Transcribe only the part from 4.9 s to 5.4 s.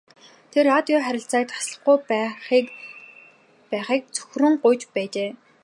байжээ.